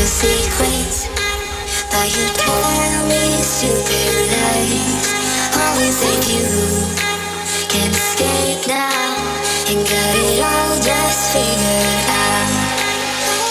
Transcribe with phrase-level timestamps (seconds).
[0.00, 1.08] your secrets
[1.92, 2.24] that you
[3.04, 3.68] me to
[5.92, 6.48] thank you.
[7.68, 9.12] Can't escape now
[9.84, 12.48] got it all just figured out.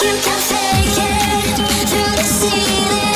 [0.01, 3.08] You can fake it through the ceiling.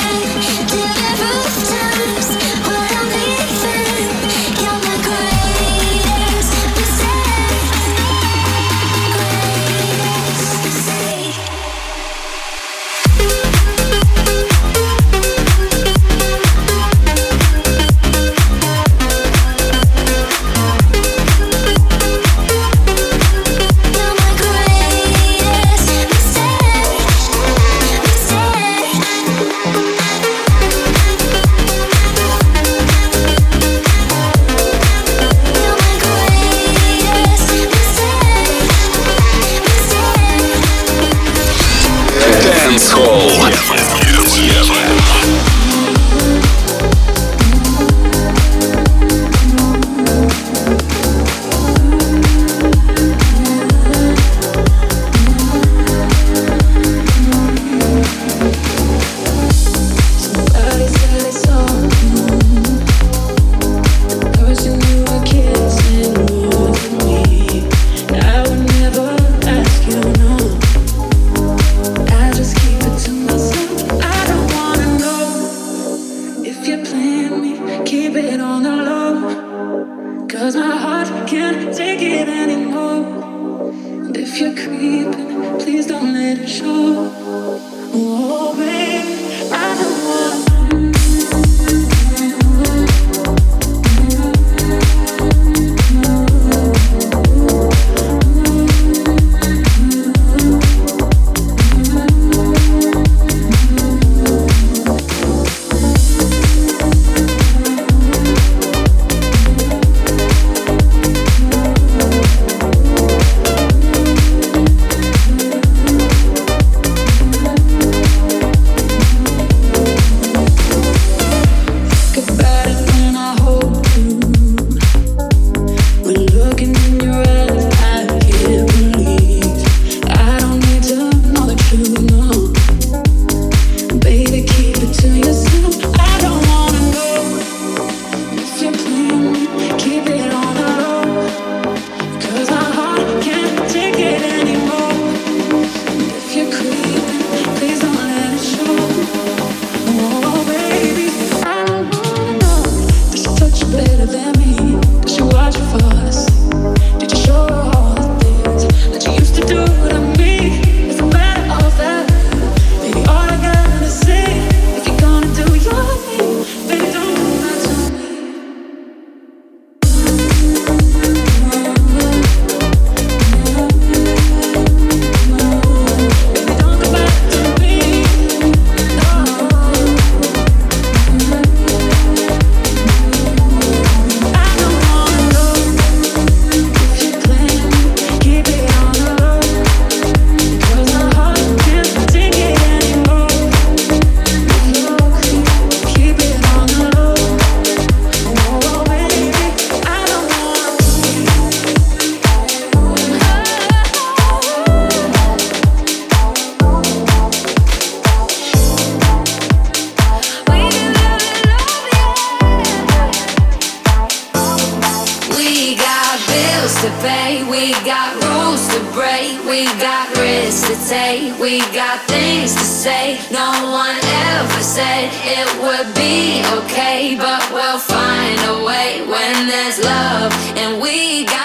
[219.54, 223.20] we got risks to take, we got things to say.
[223.30, 223.96] No one
[224.26, 230.82] ever said it would be okay, but we'll find a way when there's love and
[230.82, 231.43] we got.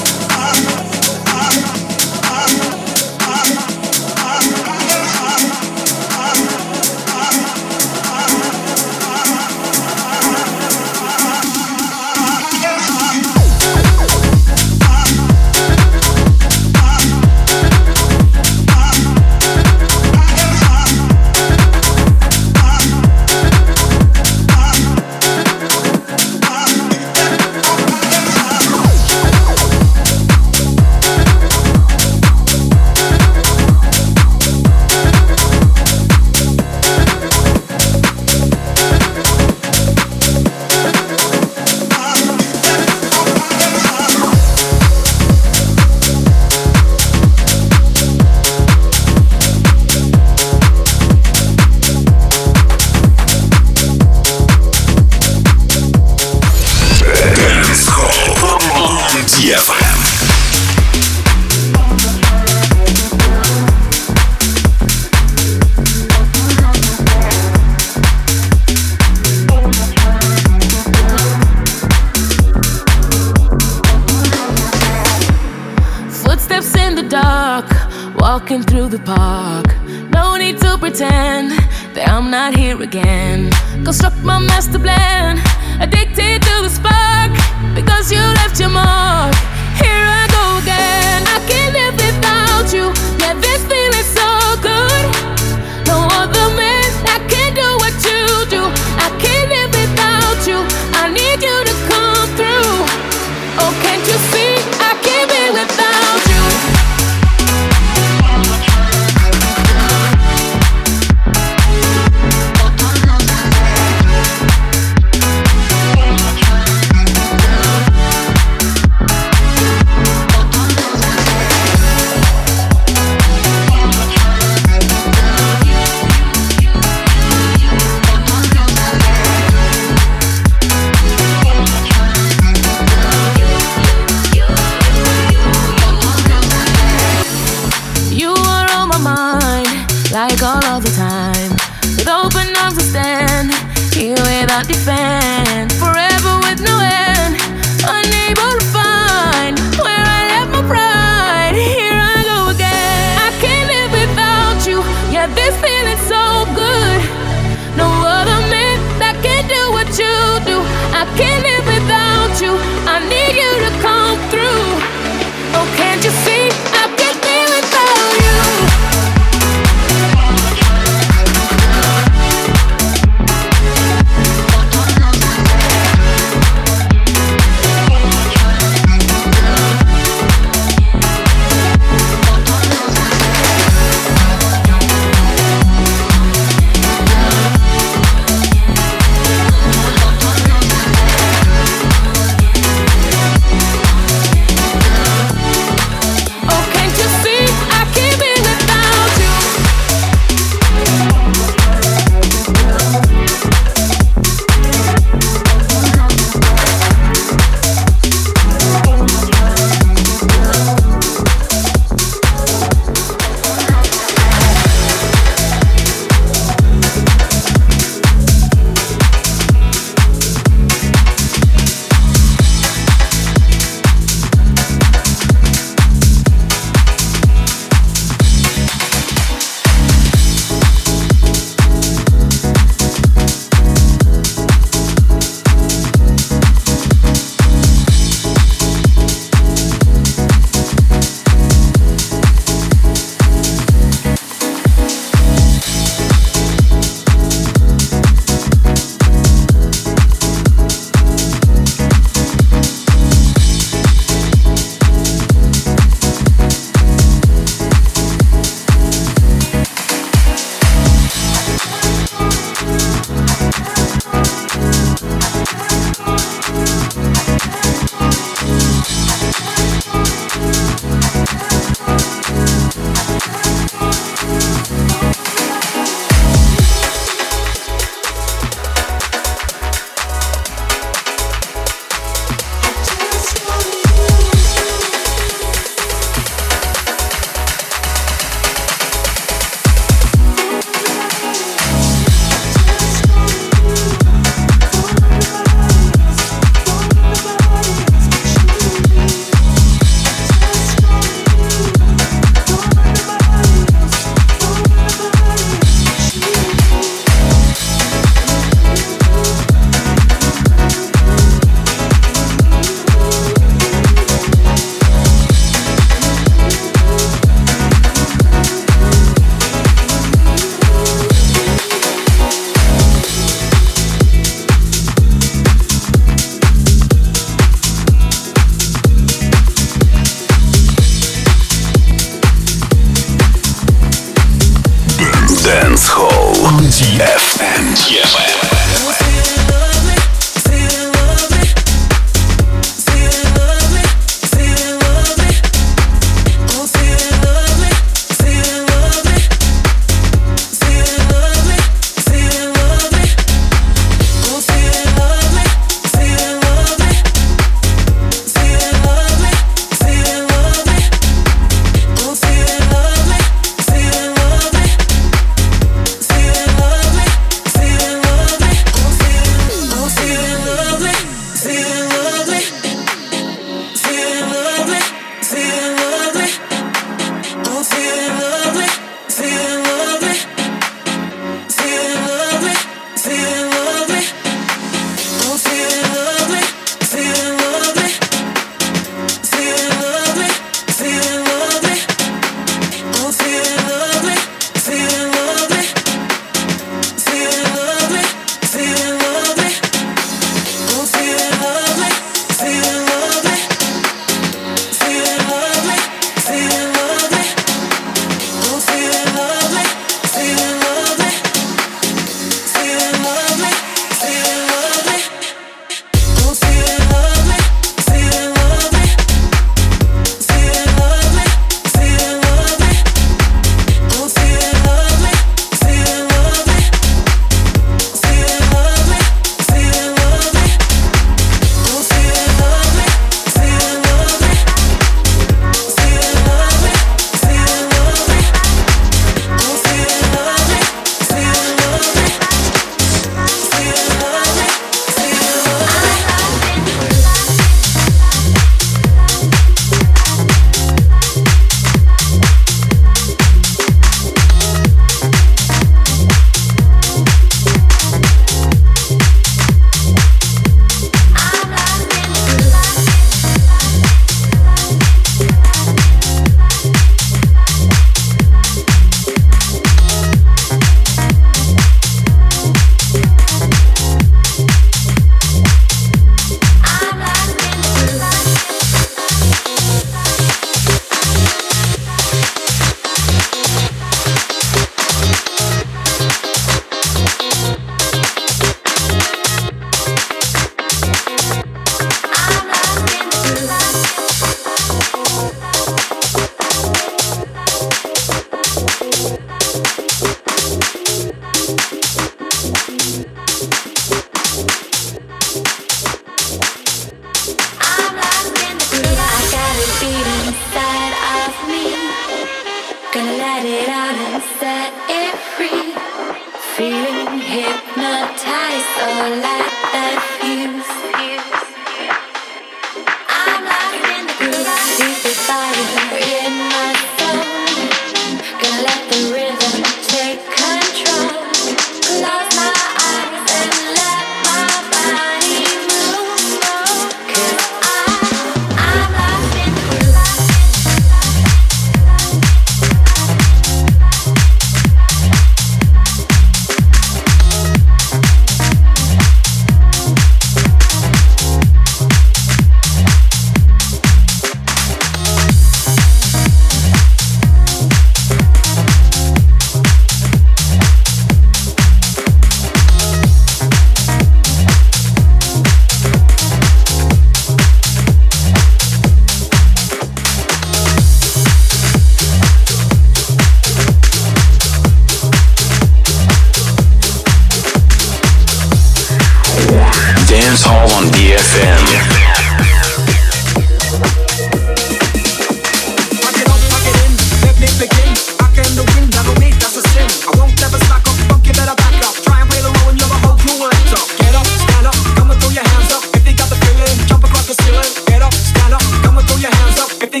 [599.96, 600.00] I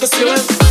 [0.00, 0.61] the you.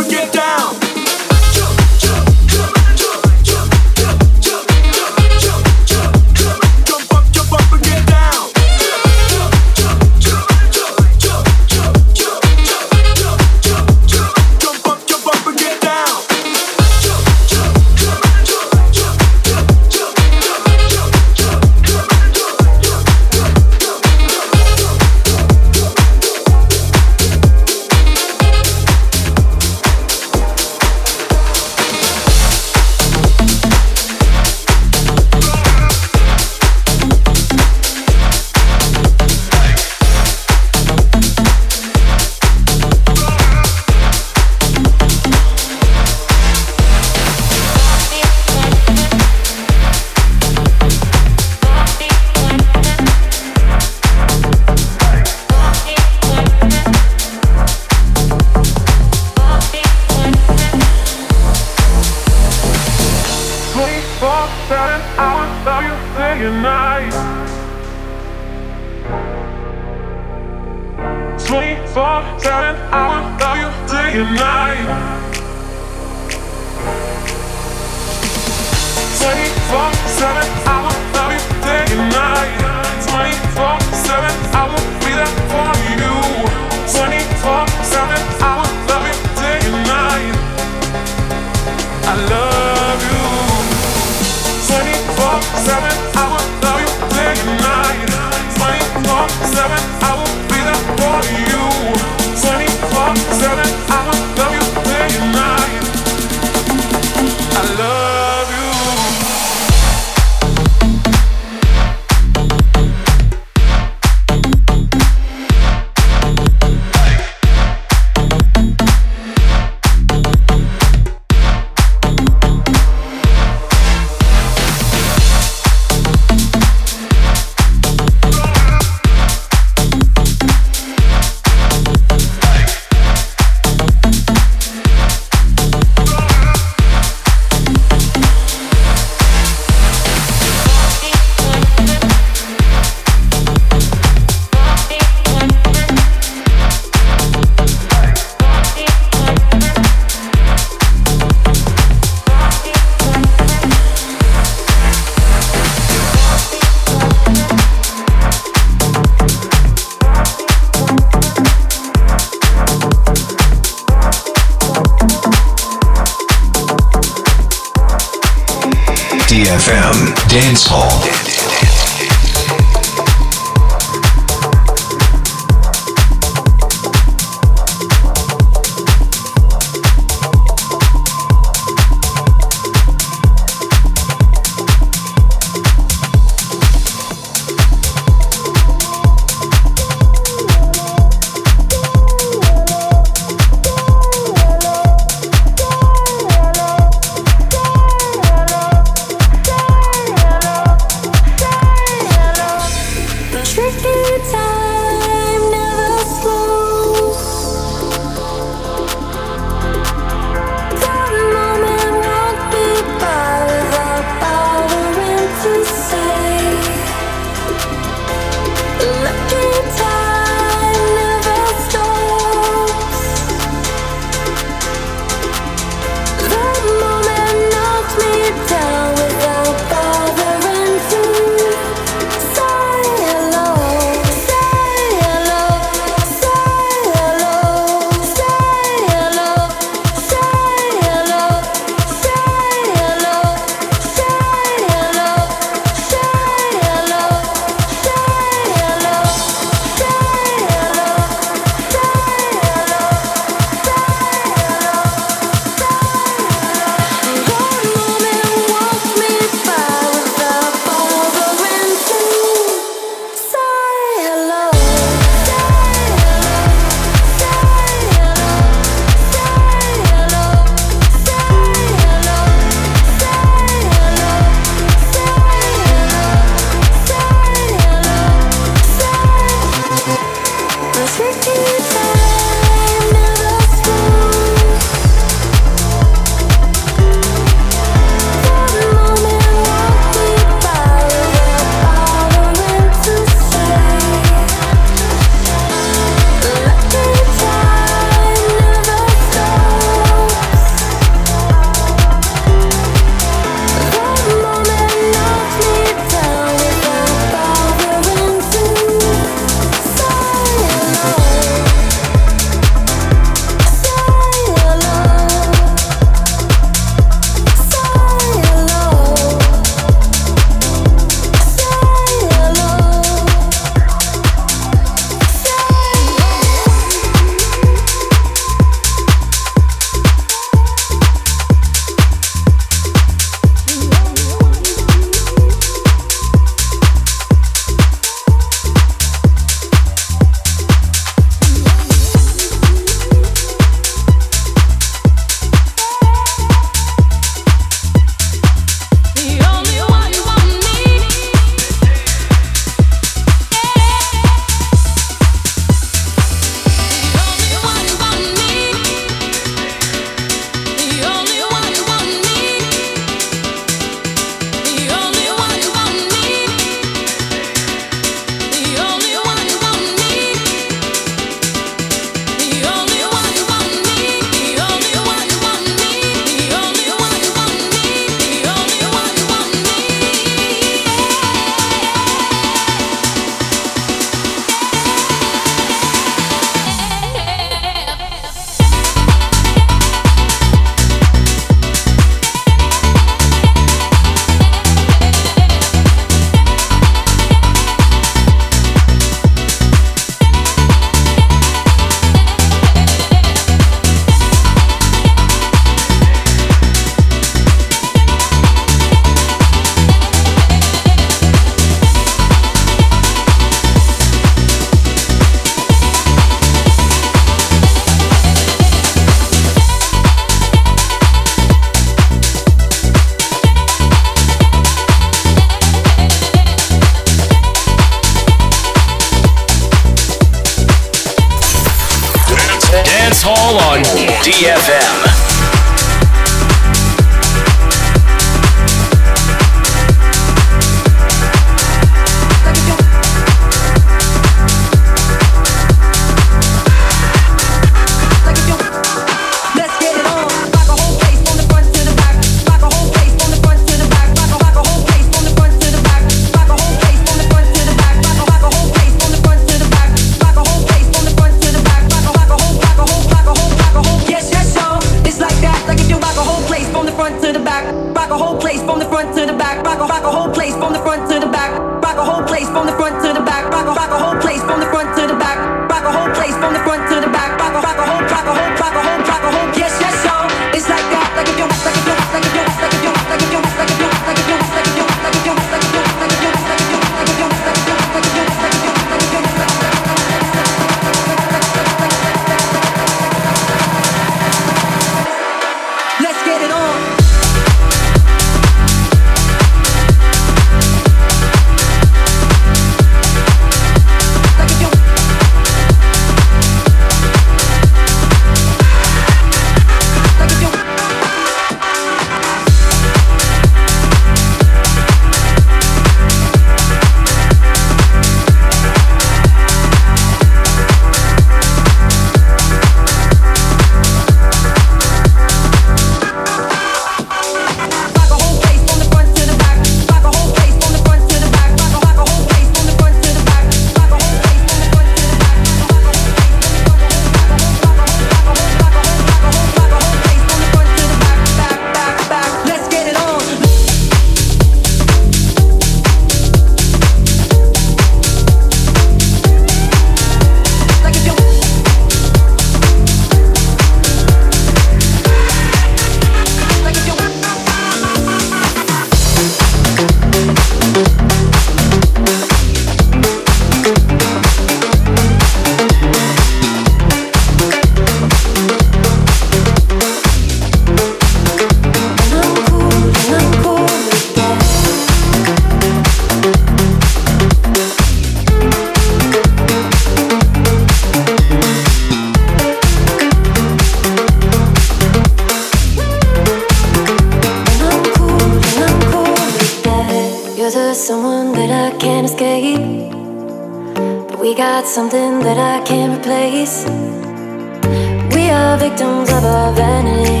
[598.40, 600.00] victims of our vanity.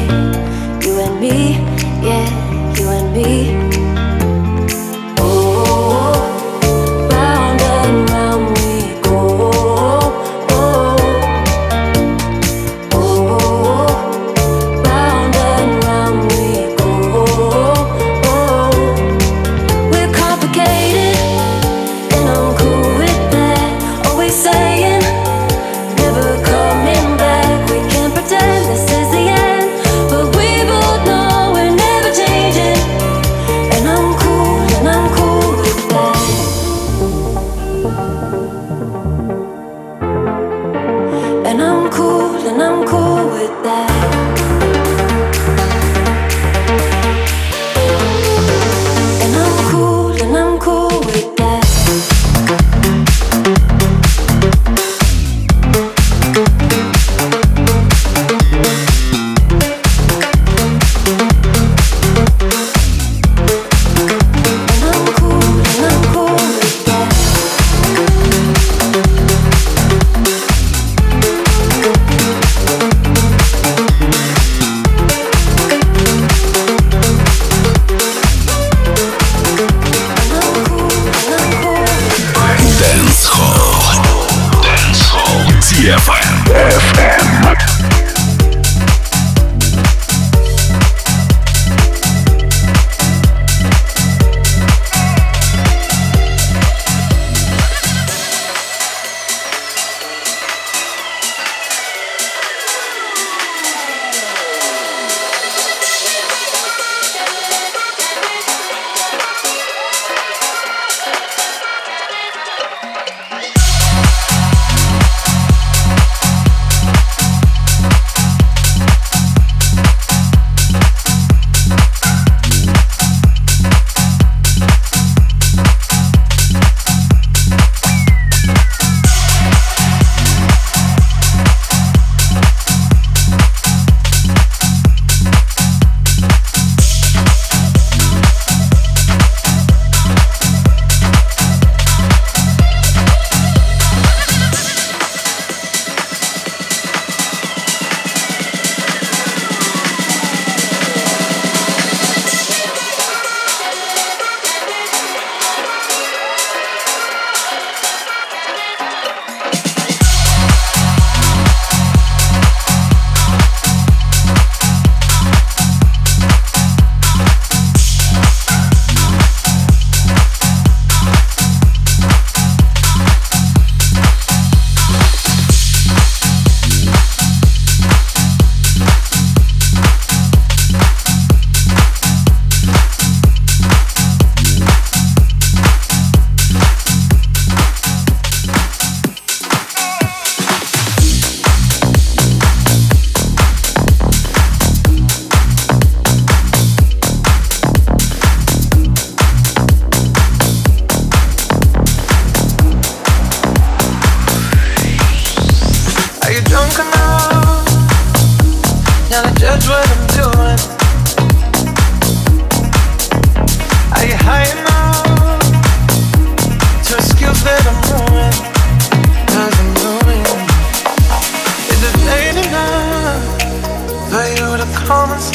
[0.86, 1.58] You and me,
[2.02, 3.69] yeah, you and me.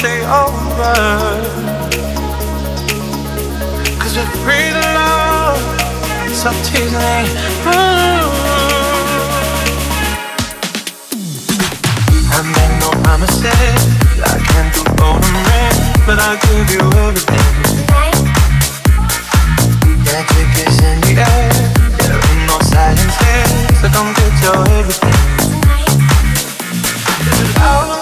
[0.05, 0.95] stay over.
[4.01, 5.57] Cause we're free to love,
[6.41, 7.27] so teasing.
[7.65, 8.29] Ooh.
[12.35, 13.81] I make no promises,
[14.21, 17.53] I can't do all the rest, but I'll give you everything.
[20.05, 21.53] Magic is in the air,
[21.97, 23.49] there ain't no silence here,
[23.81, 25.17] so come get your everything.
[27.57, 27.94] Oh.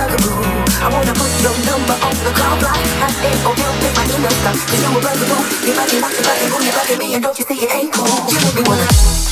[0.00, 0.40] like a.
[0.80, 2.76] I wanna put your number on the call block.
[2.76, 4.56] I it or will pick my email stuff.
[4.66, 5.40] Cause you a brother boo.
[5.66, 6.64] You like it, like it, like it, boo.
[6.64, 8.08] You like it, me, and don't you see it ain't cool?
[8.32, 9.29] You make me wanna.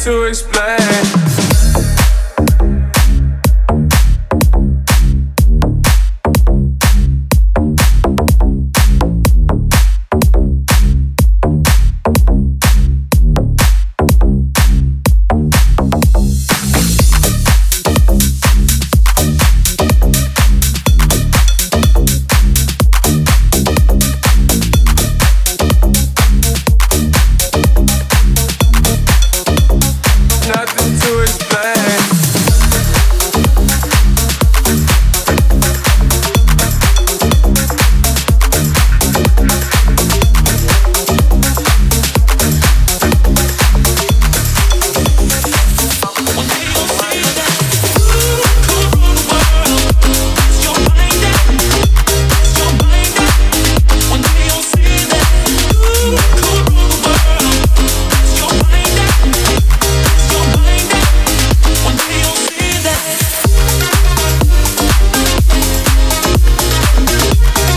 [0.00, 0.49] To explain.